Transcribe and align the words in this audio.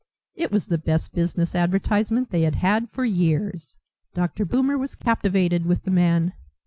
It 0.35 0.51
was 0.51 0.65
the 0.65 0.79
best 0.79 1.13
business 1.13 1.53
advertisement 1.53 2.31
they 2.31 2.41
had 2.41 2.55
had 2.55 2.89
for 2.89 3.05
years. 3.05 3.77
Dr. 4.15 4.45
Boomer 4.45 4.75
was 4.79 4.95
captivated 4.95 5.67
with 5.67 5.83
the 5.83 5.91
man. 5.91 6.33